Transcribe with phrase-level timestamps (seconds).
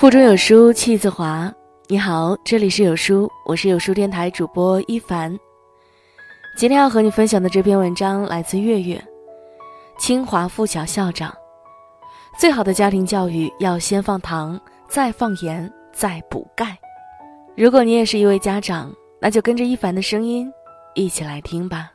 [0.00, 1.52] 腹中有书气自华。
[1.86, 5.38] 你好，这里是有书，我是有书电台主播一凡。
[6.56, 8.98] 今天要和你分享的这篇文章来自月月，
[9.98, 11.30] 清华附小校长。
[12.38, 14.58] 最好的家庭教育要先放糖，
[14.88, 16.78] 再放盐，再补钙。
[17.54, 18.90] 如果你也是一位家长，
[19.20, 20.50] 那就跟着一凡的声音
[20.94, 21.92] 一起来听吧。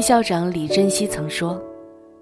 [0.00, 1.60] 校长李振西曾说：“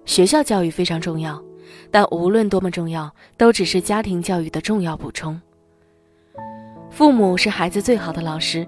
[0.04, 1.42] 学校教育非常重要，
[1.90, 5.40] 但无论多么重要，都只是家庭教育的重要补充。
[6.90, 8.66] 父母是孩子最好的老师，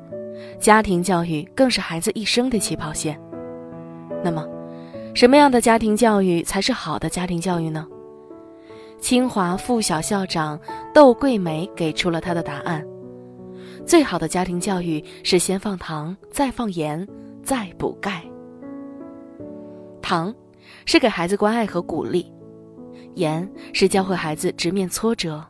[0.58, 3.18] 家庭教育更是孩子一生的起跑线。
[4.22, 4.46] 那么，
[5.14, 7.86] 什么样的家庭教育才是好的家庭教育呢？”
[9.00, 10.60] 清华附小校长
[10.92, 12.86] 窦桂梅给出了他的答案：
[13.86, 17.08] 最好的家庭教育是先放糖，再放盐，
[17.42, 18.22] 再补钙。
[20.10, 20.34] 糖，
[20.86, 22.24] 是给孩子关爱和鼓励；
[23.14, 25.40] 盐是教会孩子直面挫折；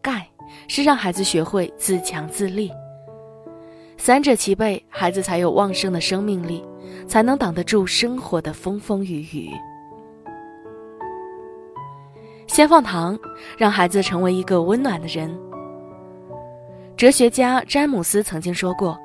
[0.00, 0.24] 钙
[0.68, 2.70] 是让孩子学会自强自立。
[3.98, 6.64] 三者齐备，孩子才有旺盛的生命力，
[7.08, 9.50] 才能挡得住生活的风风雨雨。
[12.46, 13.18] 先放糖，
[13.58, 15.36] 让孩子成为一个温暖的人。
[16.96, 18.96] 哲学家詹姆斯曾经说过：“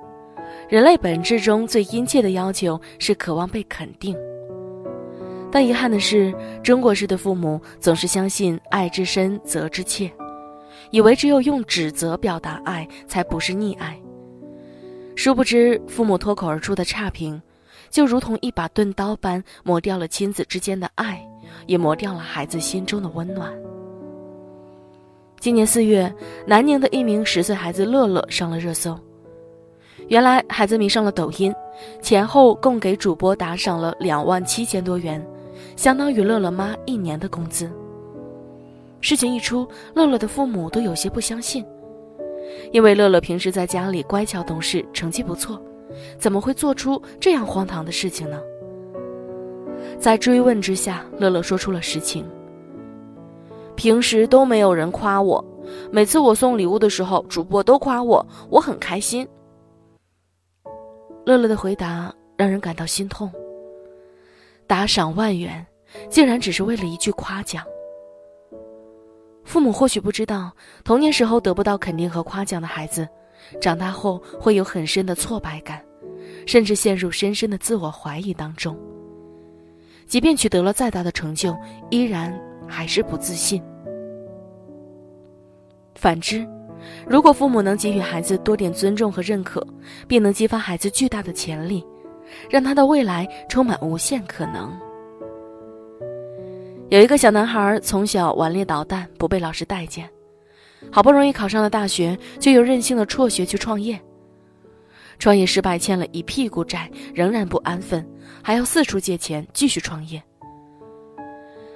[0.69, 4.15] 人类本质中最殷切的要求是渴望被肯定。”
[5.57, 10.07] 但遗憾的是，中国式的父母总是相信“爱之深，责之切”，
[10.93, 13.99] 以为只有用指责表达爱才不是溺爱。
[15.15, 17.41] 殊不知，父母脱口而出的差评，
[17.89, 21.27] 就如同一把钝刀般磨掉了亲子之间的爱，
[21.65, 23.51] 也磨掉了孩子心中的温暖。
[25.39, 26.13] 今年四月，
[26.45, 28.95] 南宁的一名十岁孩子乐乐上了热搜。
[30.07, 31.51] 原来，孩子迷上了抖音，
[31.99, 35.19] 前后共给主播打赏了两万七千多元。
[35.77, 37.71] 相当于乐乐妈一年的工资。
[38.99, 41.63] 事情一出，乐乐的父母都有些不相信，
[42.73, 45.61] 因为乐乐平时在家里乖巧懂事，成绩不错，
[46.17, 48.41] 怎么会做出这样荒唐的事情呢？
[49.99, 52.25] 在追问之下，乐乐说出了实情。
[53.75, 55.43] 平时都没有人夸我，
[55.91, 59.27] 每次我送礼物的时候，主播都夸我，我很开心。
[61.23, 63.31] 乐乐的回答让人感到心痛。
[64.67, 65.65] 打赏万元，
[66.09, 67.63] 竟然只是为了一句夸奖。
[69.45, 70.51] 父母或许不知道，
[70.83, 73.07] 童年时候得不到肯定和夸奖的孩子，
[73.61, 75.81] 长大后会有很深的挫败感，
[76.45, 78.77] 甚至陷入深深的自我怀疑当中。
[80.05, 81.55] 即便取得了再大的成就，
[81.89, 83.63] 依然还是不自信。
[85.95, 86.45] 反之，
[87.07, 89.65] 如果父母能给予孩子多点尊重和认可，
[90.07, 91.85] 并能激发孩子巨大的潜力。
[92.49, 94.71] 让他的未来充满无限可能。
[96.89, 100.09] 有一个小男孩从小顽劣捣蛋，不被老师待见，
[100.91, 103.99] 好不容易考上了大学，却又任性的辍学去创业。
[105.19, 108.07] 创业失败，欠了一屁股债，仍然不安分，
[108.41, 110.21] 还要四处借钱继续创业。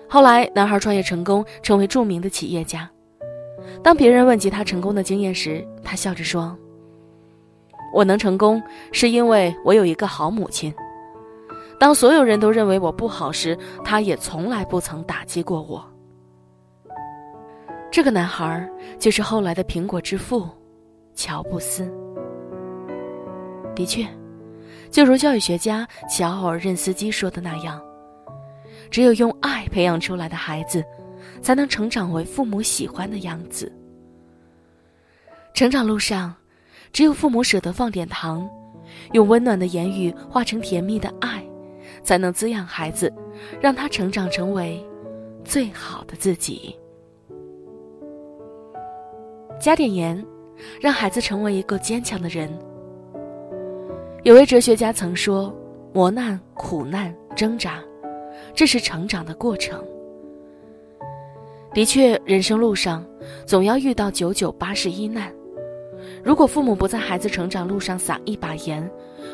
[0.08, 2.90] 后来，男孩创业成功，成为著名的企业家。
[3.84, 6.58] 当别人问及他成功的经验时，他笑着说。
[7.94, 10.74] 我能成功，是因为我有一个好母亲。
[11.80, 15.84] 当所有人都认为我不好时，她也从来不曾打击过我。
[17.92, 18.70] 这个男孩
[19.00, 20.48] 就是后来的苹果之父，
[21.16, 21.92] 乔布斯。
[23.76, 24.08] 的确，
[24.90, 27.82] 就如教育学家乔尔任斯基说的那样，
[28.90, 30.84] 只有用爱培养出来的孩子，
[31.42, 33.72] 才能成长为父母喜欢的样子。
[35.54, 36.34] 成长路上。
[36.94, 38.50] 只有父母舍得放点糖，
[39.14, 41.44] 用温暖的言语化成甜蜜的爱，
[42.04, 43.12] 才能滋养孩子，
[43.60, 44.84] 让他成长成为
[45.44, 46.76] 最好的自己。
[49.60, 50.24] 加点盐，
[50.82, 52.52] 让孩子成为一个坚强的人。
[54.24, 55.54] 有位哲学家曾说
[55.94, 57.82] ：“磨难、苦难、挣扎，
[58.54, 59.84] 这是成长的过程。”
[61.74, 63.06] 的确，人生路上
[63.46, 65.34] 总要遇到九九八十一难。
[66.24, 68.90] 如果父母不在孩子成长路上撒一把盐，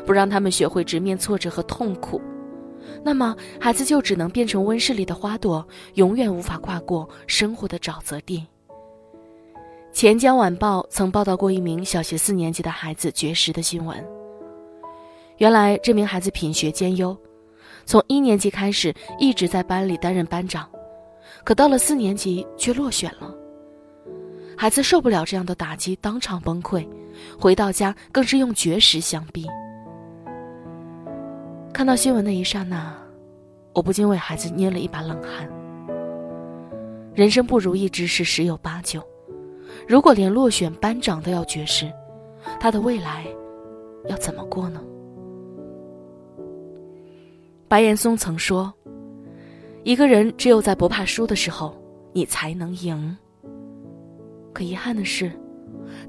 [0.06, 2.22] 不让他们学会直面挫折和痛苦，
[3.04, 8.46] 那么孩子就只能变成温室里的花朵，永远无法跨过生活的沼泽地。
[9.92, 13.98] 钱江晚报曾报道过一名小学四年级的孩子绝食的新闻。
[15.38, 17.16] 原来这名孩子品学兼优，
[17.86, 20.70] 从一年级开始一直在班里担任班长，
[21.44, 23.34] 可到了四年级却落选了。
[24.58, 26.86] 孩子受不了这样的打击，当场崩溃，
[27.40, 29.46] 回到家更是用绝食相逼。
[31.72, 32.92] 看到新闻的一刹那，
[33.74, 35.48] 我不禁为孩子捏了一把冷汗。
[37.14, 39.00] 人生不如意之事十有八九，
[39.88, 41.92] 如果连落选班长都要绝食，
[42.60, 43.28] 他的未来
[44.08, 44.82] 要怎么过呢？
[47.68, 48.74] 白岩松曾说
[49.86, 51.76] ：“一个人只有在不怕输的时候，
[52.12, 53.16] 你才能赢。”
[54.58, 55.32] 可遗憾的是，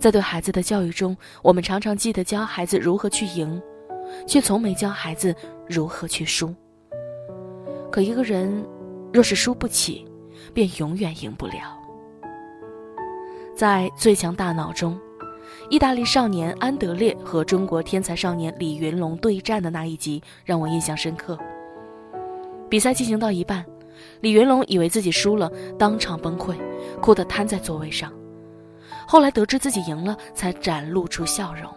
[0.00, 3.60] 在对孩子的教育中，我们常常记得教孩子如何去赢，
[4.26, 5.34] 却从没教孩子
[5.68, 6.54] 如何去输。
[7.92, 8.64] 可一个人
[9.12, 10.06] 若是输不起，
[10.54, 11.78] 便永远赢不了。
[13.54, 14.98] 在《最强大脑》中，
[15.68, 21.38] 意大利少年安德烈和中国天才少年李云龙对战的那一集让我印象深刻。
[22.70, 23.62] 比赛进行到一半，
[24.22, 26.56] 李云龙以为自己输了，当场崩溃，
[27.02, 28.10] 哭得瘫在座位上。
[29.10, 31.72] 后来得知自己赢了，才展露出笑容。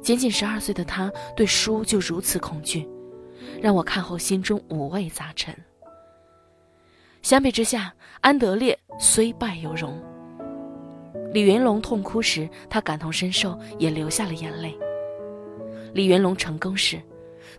[0.00, 2.88] 仅仅十二岁的他，对输就如此恐惧，
[3.60, 5.54] 让我看后心中五味杂陈。
[7.20, 7.92] 相比之下，
[8.22, 10.02] 安德烈虽败犹荣。
[11.30, 14.74] 李云龙痛哭时，他感同身受，也流下了眼泪。
[15.92, 16.98] 李云龙成功时，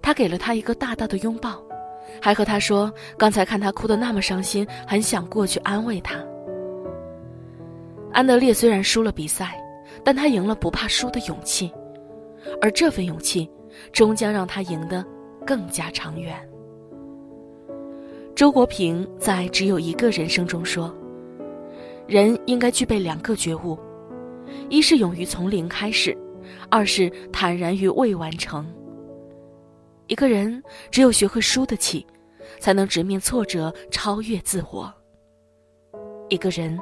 [0.01, 1.63] 他给了他一个大大的拥抱，
[2.19, 6.15] 还和他说：“刚才看他哭得那么伤心，很想过去安慰他。”
[8.13, 9.59] 安德烈虽然输了比赛，
[10.05, 11.73] 但他赢了不怕输的勇气，
[12.61, 13.49] 而这份勇气，
[13.91, 15.03] 终将让他赢得
[15.43, 16.37] 更加长远。
[18.35, 20.95] 周国平在《只有一个人生》中说
[22.05, 23.77] ：“人应该具备两个觉悟，
[24.69, 26.15] 一是勇于从零开始，
[26.69, 28.63] 二是坦然于未完成。
[30.05, 30.61] 一个人
[30.91, 32.05] 只有学会输得起，
[32.59, 34.93] 才能直面挫折，超越自我。
[36.29, 36.79] 一个人。”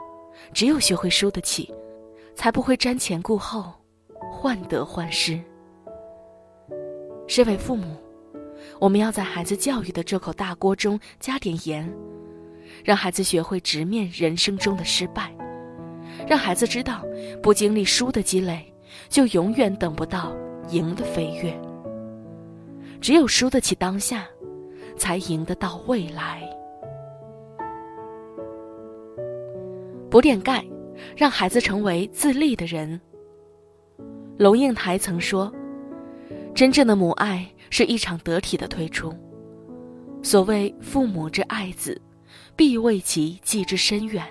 [0.53, 1.73] 只有学会输得起，
[2.35, 3.73] 才不会瞻前顾后，
[4.31, 5.39] 患得患失。
[7.27, 7.95] 身为父母，
[8.79, 11.89] 我们要在孩子教育的这口大锅中加点盐，
[12.83, 15.33] 让孩子学会直面人生中的失败，
[16.27, 17.05] 让孩子知道，
[17.41, 18.73] 不经历输的积累，
[19.07, 20.35] 就永远等不到
[20.69, 21.57] 赢的飞跃。
[22.99, 24.27] 只有输得起当下，
[24.97, 26.41] 才赢得到未来。
[30.11, 30.61] 补点钙，
[31.15, 32.99] 让孩子成为自立的人。
[34.37, 35.49] 龙应台曾说
[36.53, 39.15] ：“真正的母爱是一场得体的退出。
[40.21, 41.99] 所谓父母之爱子，
[42.57, 44.21] 必为其计之深远。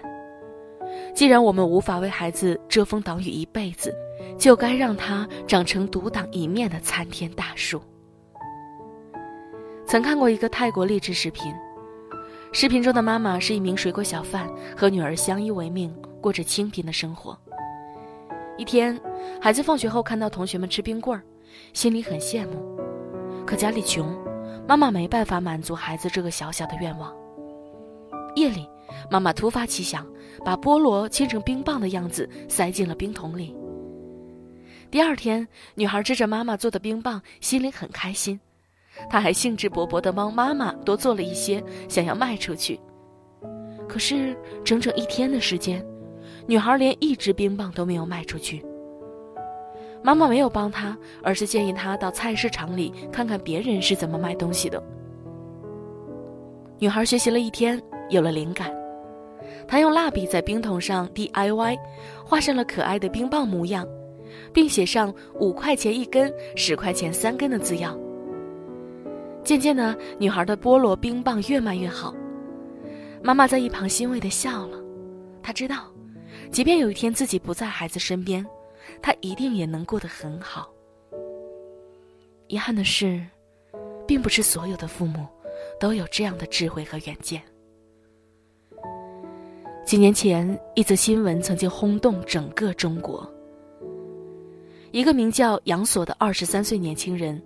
[1.15, 3.91] 既然我们无法为孩子遮风挡雨一辈子，
[4.37, 7.81] 就该让他长成独当一面的参天大树。”
[9.89, 11.51] 曾看过一个泰国励志视频。
[12.53, 17.39] 视频中的妈妈是一名水果小贩，和女儿相依为命，过着清贫的生活。
[18.59, 19.01] 一天，
[19.41, 21.23] 孩子放学后看到同学们吃冰棍儿，
[21.73, 22.77] 心里很羡慕。
[23.47, 24.19] 可家里穷，
[24.67, 27.15] 妈妈没办法满足孩子这个小小的愿望。
[28.35, 28.69] 夜里，
[29.09, 30.05] 妈妈突发奇想，
[30.45, 33.55] 把菠萝切成冰棒的样子塞进了冰桶里。
[34.91, 38.41] 第二天，女孩吃着妈妈做的冰棒，心里很开心。
[39.09, 42.79] 他还兴致勃勃地帮妈妈多做了一些，想要卖出去。
[43.89, 45.85] 可是整整一天的时间，
[46.47, 48.65] 女孩连一支冰棒都没有卖出去。
[50.03, 54.83] 妈妈没有帮她，而是建议她到菜市场里看看别人是怎么卖东西的。
[56.79, 58.73] 女孩学习了一天，有了灵感，
[59.69, 61.77] 她用蜡笔在冰桶上 DIY，
[62.25, 63.87] 画上了可爱的冰棒模样，
[64.55, 67.99] 并写上五块钱一根、十块钱三根的字样。
[69.43, 72.15] 渐渐的，女孩的菠萝冰棒越卖越好。
[73.23, 74.79] 妈妈在一旁欣慰的笑了。
[75.43, 75.93] 她知道，
[76.51, 78.47] 即便有一天自己不在孩子身边，
[79.03, 80.71] 她一定也能过得很好。
[82.47, 83.21] 遗憾的是，
[84.07, 85.27] 并不是所有的父母
[85.79, 87.43] 都有这样的智慧和远见。
[89.85, 93.29] 几年前，一则新闻曾经轰动整个中国。
[94.93, 97.41] 一个名叫杨锁的二十三岁年轻人。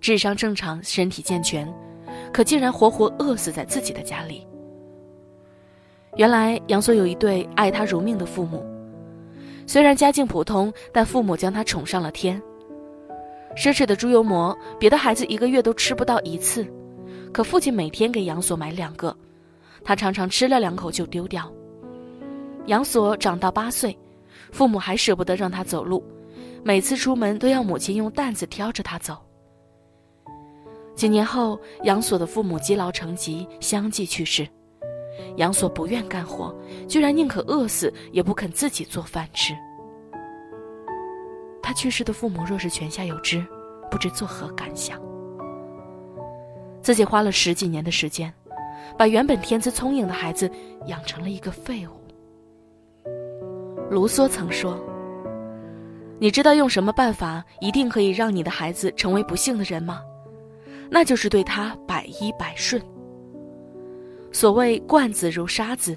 [0.00, 1.72] 智商正常，身体健全，
[2.32, 4.46] 可竟然活活饿死在自己的家里。
[6.16, 8.64] 原来杨锁有一对爱他如命的父母，
[9.66, 12.40] 虽然家境普通，但父母将他宠上了天。
[13.54, 16.66] 奢侈的猪油馍，别的孩子一个月都吃不到一次，
[17.32, 19.16] 可父亲每天给杨锁买两个，
[19.82, 21.50] 他常常吃了两口就丢掉。
[22.66, 23.98] 杨锁长到八岁，
[24.52, 26.04] 父母还舍不得让他走路，
[26.64, 29.16] 每次出门都要母亲用担子挑着他走。
[30.96, 34.48] 几年后，杨锁的父母积劳成疾，相继去世，
[35.36, 36.52] 杨所不愿干活，
[36.88, 39.54] 居然宁可饿死也不肯自己做饭吃。
[41.62, 43.44] 他去世的父母若是泉下有知，
[43.90, 44.98] 不知作何感想。
[46.80, 48.32] 自己花了十几年的时间，
[48.96, 50.50] 把原本天资聪颖的孩子
[50.86, 51.90] 养成了一个废物。
[53.90, 54.80] 卢梭曾说
[56.18, 60.00] ：“你知道用什么办法一定可以让你的孩子成为不幸的人吗？
[60.90, 62.82] 那就是对他百依百顺。”
[64.32, 65.96] 所谓惯子如杀子，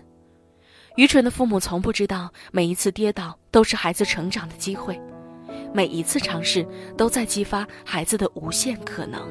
[0.96, 5.00] 愚蠢的父母从不知道，每一次跌倒都是孩子成长的机会，
[5.74, 6.66] 每一次尝试
[6.96, 9.22] 都在激发孩子的无限可能。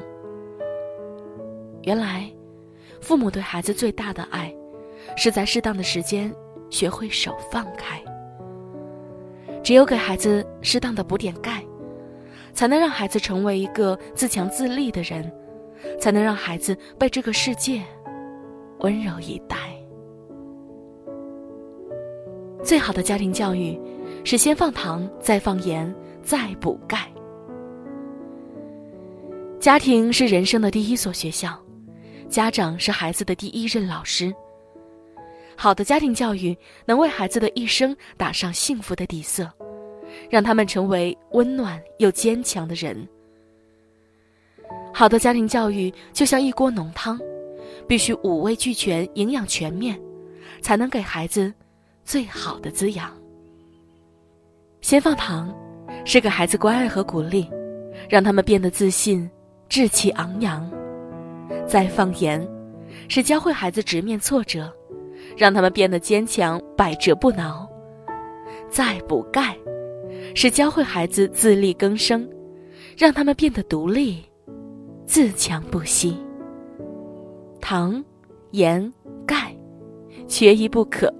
[1.83, 2.29] 原来，
[3.01, 4.53] 父母对孩子最大的爱，
[5.15, 6.31] 是在适当的时间
[6.69, 7.99] 学会手放开。
[9.63, 11.63] 只有给孩子适当的补点钙，
[12.53, 15.31] 才能让孩子成为一个自强自立的人，
[15.99, 17.81] 才能让孩子被这个世界。
[18.79, 19.57] 温柔以待。
[22.63, 23.79] 最好的家庭教育，
[24.23, 25.93] 是先放糖，再放盐，
[26.23, 27.11] 再补钙。
[29.59, 31.57] 家庭是人生的第一所学校，
[32.29, 34.33] 家长是孩子的第一任老师。
[35.57, 39.51] 好的家庭教育能为孩子的一生打上幸福的底色，
[40.29, 43.05] 让他们成为温暖又坚强的人。
[44.99, 47.17] 好的家庭教育就像一锅浓汤。
[47.87, 49.97] 必须五味俱全，营养全面，
[50.59, 51.53] 才能给孩子
[52.03, 53.09] 最好的滋养。
[54.81, 55.55] 先放糖，
[56.03, 57.49] 是给孩子关爱和鼓励，
[58.09, 59.27] 让他们变得自信、
[59.69, 60.69] 志气昂扬；
[61.65, 62.45] 再放盐，
[63.07, 64.69] 是教会孩子直面挫折，
[65.37, 67.65] 让他们变得坚强、百折不挠；
[68.69, 69.57] 再补钙，
[70.35, 72.29] 是教会孩子自力更生，
[72.97, 74.21] 让他们变得独立、
[75.09, 76.15] 自强不息。
[77.59, 78.05] 糖、
[78.51, 78.93] 盐、
[79.25, 79.51] 钙，
[80.27, 81.11] 缺一不可。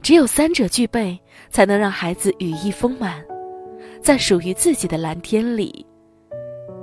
[0.00, 1.20] 只有三者具备，
[1.50, 3.20] 才能让孩子羽翼丰满，
[4.00, 5.84] 在属于自己的蓝天里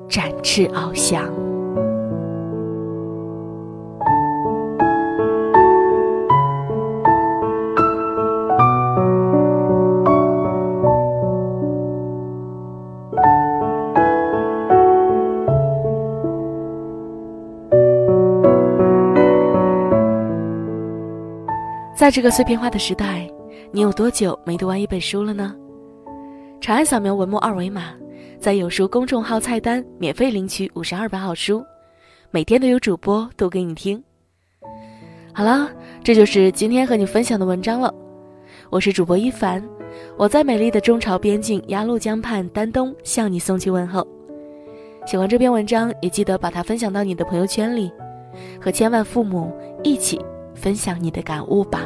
[0.09, 1.33] 展翅翱翔。
[21.95, 23.25] 在这个碎片化的时代，
[23.71, 25.55] 你有多久没读完一本书了呢？
[26.59, 27.93] 长按扫描文末二维码，
[28.37, 31.63] 在有书公众号菜单免费领取五十二本好书，
[32.31, 34.03] 每天都有主播读给你听。
[35.33, 35.69] 好了，
[36.03, 37.93] 这就是今天和你分享的文章了。
[38.69, 39.63] 我是主播一凡，
[40.17, 44.05] 我在美丽的中朝边境鸭绿江畔丹东向你送去问候。
[45.05, 47.89] 喜欢这篇文章，也记得把它分享到你的朋友圈里，
[48.59, 49.49] 和千万父母
[49.81, 50.19] 一起。
[50.55, 51.85] 分享你的感悟吧。